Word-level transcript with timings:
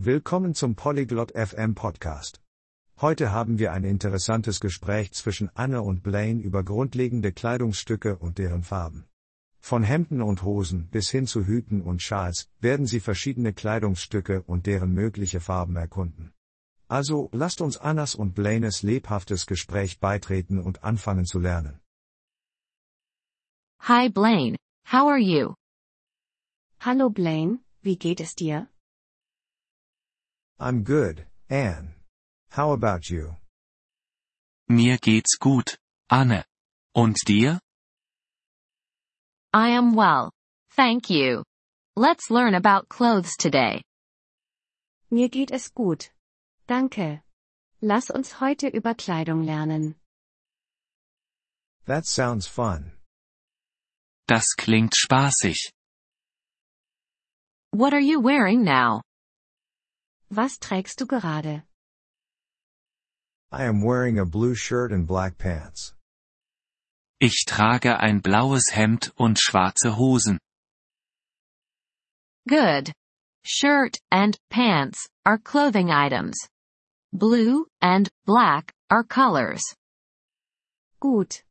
Willkommen 0.00 0.54
zum 0.54 0.76
Polyglot 0.76 1.32
FM 1.32 1.74
Podcast. 1.74 2.40
Heute 3.00 3.32
haben 3.32 3.58
wir 3.58 3.72
ein 3.72 3.82
interessantes 3.82 4.60
Gespräch 4.60 5.12
zwischen 5.12 5.50
Anne 5.56 5.82
und 5.82 6.04
Blaine 6.04 6.40
über 6.40 6.62
grundlegende 6.62 7.32
Kleidungsstücke 7.32 8.16
und 8.16 8.38
deren 8.38 8.62
Farben. 8.62 9.08
Von 9.58 9.82
Hemden 9.82 10.22
und 10.22 10.44
Hosen 10.44 10.86
bis 10.86 11.10
hin 11.10 11.26
zu 11.26 11.44
Hüten 11.44 11.82
und 11.82 12.00
Schals 12.00 12.48
werden 12.60 12.86
sie 12.86 13.00
verschiedene 13.00 13.52
Kleidungsstücke 13.52 14.42
und 14.42 14.66
deren 14.66 14.92
mögliche 14.92 15.40
Farben 15.40 15.74
erkunden. 15.74 16.32
Also 16.86 17.28
lasst 17.32 17.60
uns 17.60 17.76
Annas 17.76 18.14
und 18.14 18.36
Blaines 18.36 18.84
lebhaftes 18.84 19.46
Gespräch 19.46 19.98
beitreten 19.98 20.60
und 20.60 20.84
anfangen 20.84 21.26
zu 21.26 21.40
lernen. 21.40 21.80
Hi 23.80 24.08
Blaine, 24.08 24.56
how 24.92 25.08
are 25.08 25.18
you? 25.18 25.54
Hallo 26.78 27.10
Blaine, 27.10 27.58
wie 27.82 27.96
geht 27.96 28.20
es 28.20 28.36
dir? 28.36 28.68
I'm 30.60 30.82
good, 30.82 31.24
Anne. 31.48 31.94
How 32.50 32.72
about 32.72 33.08
you? 33.08 33.36
Mir 34.68 34.98
geht's 34.98 35.36
gut, 35.38 35.78
Anne. 36.10 36.44
Und 36.96 37.16
dir? 37.24 37.60
I 39.54 39.68
am 39.70 39.94
well. 39.94 40.32
Thank 40.72 41.10
you. 41.10 41.44
Let's 41.96 42.30
learn 42.30 42.54
about 42.54 42.88
clothes 42.88 43.36
today. 43.36 43.82
Mir 45.10 45.28
geht 45.28 45.52
es 45.52 45.70
gut. 45.70 46.10
Danke. 46.66 47.22
Lass 47.80 48.10
uns 48.10 48.40
heute 48.40 48.68
über 48.68 48.94
Kleidung 48.94 49.44
lernen. 49.44 49.94
That 51.86 52.04
sounds 52.04 52.48
fun. 52.48 52.92
Das 54.26 54.54
klingt 54.56 54.94
spaßig. 54.96 55.70
What 57.72 57.94
are 57.94 58.00
you 58.00 58.20
wearing 58.20 58.64
now? 58.64 59.02
Was 60.30 60.58
trägst 60.58 61.00
du 61.00 61.06
gerade? 61.06 61.62
I 63.50 63.64
am 63.64 63.82
wearing 63.82 64.18
a 64.18 64.26
blue 64.26 64.54
shirt 64.54 64.92
and 64.92 65.06
black 65.06 65.38
pants. 65.38 65.94
Ich 67.18 67.44
trage 67.46 67.98
ein 67.98 68.20
blaues 68.20 68.70
Hemd 68.72 69.12
und 69.16 69.38
schwarze 69.38 69.96
Hosen. 69.96 70.38
Good. 72.46 72.92
Shirt 73.42 73.98
and 74.10 74.38
pants 74.50 75.08
are 75.24 75.38
clothing 75.38 75.90
items. 75.90 76.36
Blue 77.12 77.66
and 77.80 78.08
black 78.26 78.74
are 78.90 79.04
colors. 79.04 79.62
Gut. 81.00 81.42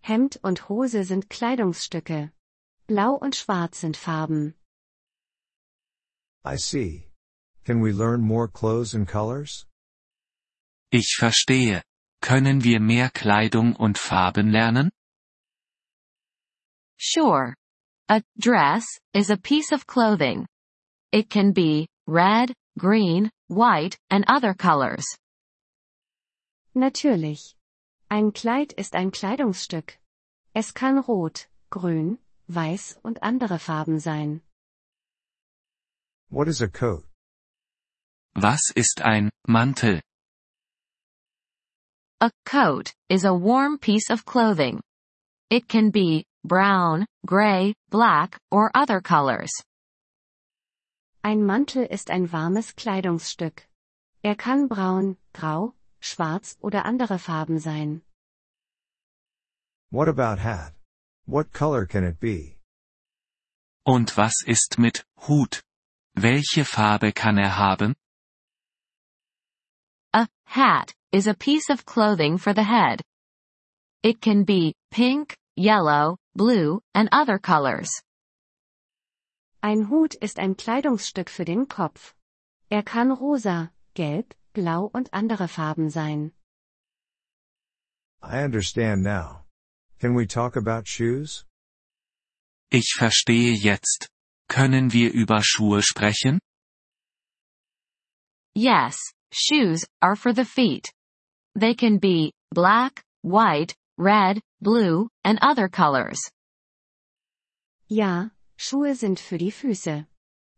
Hemd 0.00 0.38
und 0.42 0.68
Hose 0.68 1.04
sind 1.04 1.28
Kleidungsstücke. 1.28 2.32
Blau 2.86 3.14
und 3.14 3.36
Schwarz 3.36 3.80
sind 3.80 3.96
Farben. 3.96 4.54
I 6.44 6.56
see. 6.56 7.11
Can 7.64 7.80
we 7.80 7.92
learn 7.92 8.20
more 8.20 8.48
clothes 8.48 8.94
and 8.94 9.06
colors? 9.06 9.66
Ich 10.90 11.16
verstehe. 11.18 11.82
Können 12.20 12.64
wir 12.64 12.80
mehr 12.80 13.10
Kleidung 13.10 13.76
und 13.76 13.98
Farben 13.98 14.50
lernen? 14.50 14.90
Sure. 16.96 17.54
A 18.08 18.22
dress 18.38 18.84
is 19.14 19.30
a 19.30 19.36
piece 19.36 19.72
of 19.72 19.86
clothing. 19.86 20.46
It 21.12 21.30
can 21.30 21.52
be 21.52 21.86
red, 22.06 22.52
green, 22.78 23.30
white, 23.48 23.96
and 24.10 24.24
other 24.28 24.54
colors. 24.54 25.04
Natürlich. 26.74 27.54
Ein 28.10 28.32
Kleid 28.32 28.72
ist 28.72 28.94
ein 28.94 29.10
Kleidungsstück. 29.10 29.98
Es 30.54 30.74
kann 30.74 30.98
rot, 30.98 31.48
grün, 31.70 32.18
weiß 32.48 32.98
und 33.02 33.22
andere 33.22 33.58
Farben 33.58 33.98
sein. 34.00 34.42
What 36.28 36.48
is 36.48 36.60
a 36.60 36.68
coat? 36.68 37.04
Was 38.34 38.72
ist 38.74 39.02
ein 39.02 39.30
Mantel? 39.46 40.00
A 42.20 42.30
coat 42.46 42.94
is 43.10 43.24
a 43.24 43.34
warm 43.34 43.78
piece 43.78 44.08
of 44.08 44.24
clothing. 44.24 44.80
It 45.50 45.68
can 45.68 45.90
be 45.90 46.24
brown, 46.42 47.04
gray, 47.26 47.74
black, 47.90 48.38
or 48.50 48.70
other 48.74 49.02
colors. 49.02 49.52
Ein 51.22 51.44
Mantel 51.44 51.84
ist 51.84 52.10
ein 52.10 52.32
warmes 52.32 52.74
Kleidungsstück. 52.74 53.68
Er 54.24 54.34
kann 54.34 54.66
braun, 54.66 55.18
grau, 55.34 55.74
schwarz 56.00 56.56
oder 56.62 56.86
andere 56.86 57.18
Farben 57.18 57.58
sein. 57.58 58.00
What 59.90 60.08
about 60.08 60.38
hat? 60.38 60.72
What 61.26 61.52
color 61.52 61.84
can 61.86 62.04
it 62.04 62.18
be? 62.18 62.56
Und 63.84 64.16
was 64.16 64.42
ist 64.46 64.78
mit 64.78 65.04
Hut? 65.28 65.62
Welche 66.14 66.64
Farbe 66.64 67.12
kann 67.12 67.36
er 67.36 67.58
haben? 67.58 67.94
A 70.52 70.54
hat 70.54 70.92
is 71.12 71.26
a 71.26 71.34
piece 71.34 71.70
of 71.70 71.86
clothing 71.86 72.36
for 72.36 72.52
the 72.52 72.62
head. 72.62 73.00
It 74.02 74.20
can 74.20 74.44
be 74.44 74.74
pink, 74.90 75.34
yellow, 75.56 76.18
blue, 76.34 76.80
and 76.94 77.08
other 77.10 77.38
colors. 77.38 77.90
Ein 79.62 79.88
Hut 79.88 80.14
ist 80.20 80.38
ein 80.38 80.54
Kleidungsstück 80.54 81.30
für 81.30 81.44
den 81.44 81.66
Kopf. 81.68 82.14
Er 82.70 82.82
kann 82.82 83.12
rosa, 83.12 83.70
gelb, 83.94 84.34
blau 84.52 84.90
und 84.92 85.08
andere 85.12 85.48
Farben 85.48 85.88
sein. 85.88 86.32
I 88.22 88.44
understand 88.44 89.02
now. 89.02 89.44
Can 90.00 90.14
we 90.14 90.26
talk 90.26 90.56
about 90.56 90.86
shoes? 90.86 91.46
Ich 92.70 92.94
verstehe 92.98 93.54
jetzt. 93.54 94.08
Können 94.48 94.92
wir 94.92 95.12
über 95.12 95.40
Schuhe 95.42 95.82
sprechen? 95.82 96.40
Yes, 98.54 99.14
shoes 99.32 99.84
are 100.00 100.14
for 100.14 100.32
the 100.32 100.44
feet. 100.44 100.92
They 101.54 101.74
can 101.74 101.98
be 101.98 102.32
black, 102.52 103.02
white, 103.22 103.74
red, 103.98 104.40
blue, 104.60 105.08
and 105.24 105.38
other 105.42 105.68
colors. 105.68 106.20
Ja, 107.88 108.30
Schuhe 108.56 108.94
sind 108.94 109.18
für 109.18 109.38
die 109.38 109.50
Füße. 109.50 110.06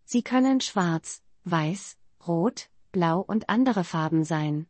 Sie 0.04 0.22
können 0.22 0.60
schwarz, 0.60 1.20
weiß, 1.46 1.96
rot, 2.26 2.68
blau 2.92 3.24
und 3.26 3.48
andere 3.48 3.84
Farben 3.84 4.24
sein. 4.24 4.66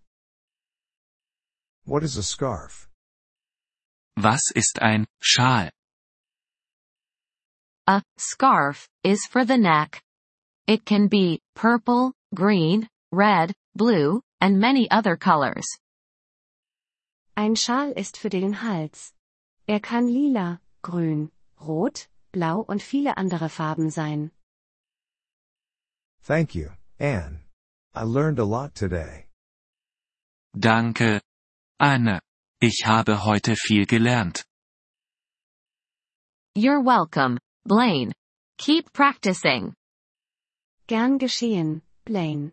What 1.84 2.02
is 2.02 2.16
a 2.16 2.22
scarf? 2.22 2.88
Was 4.16 4.50
ist 4.54 4.80
ein 4.80 5.06
Schal? 5.20 5.70
A 7.86 8.02
scarf 8.16 8.88
is 9.02 9.26
for 9.26 9.44
the 9.44 9.58
neck. 9.58 10.00
It 10.66 10.86
can 10.86 11.08
be 11.08 11.40
purple, 11.54 12.14
green, 12.34 12.88
red, 13.12 13.52
blue, 13.74 14.20
and 14.40 14.58
many 14.58 14.90
other 14.90 15.16
colors. 15.16 15.66
Ein 17.36 17.56
Schal 17.56 17.92
ist 17.92 18.16
für 18.16 18.30
den 18.30 18.62
Hals. 18.62 19.12
Er 19.66 19.80
kann 19.80 20.06
lila, 20.08 20.60
grün, 20.82 21.30
rot, 21.60 22.08
blau 22.32 22.60
und 22.60 22.82
viele 22.82 23.16
andere 23.16 23.48
Farben 23.48 23.90
sein. 23.90 24.30
Thank 26.22 26.54
you, 26.54 26.70
Anne. 26.98 27.40
I 27.94 28.02
learned 28.04 28.38
a 28.38 28.44
lot 28.44 28.74
today. 28.74 29.26
Danke, 30.56 31.20
Anne. 31.80 32.20
Ich 32.60 32.86
habe 32.86 33.24
heute 33.24 33.56
viel 33.56 33.86
gelernt. 33.86 34.44
You're 36.56 36.82
welcome, 36.82 37.38
Blaine. 37.64 38.12
Keep 38.58 38.92
practicing. 38.92 39.74
Gern 40.86 41.18
geschehen, 41.18 41.82
Blaine. 42.04 42.52